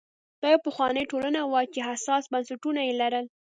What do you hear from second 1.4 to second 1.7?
وه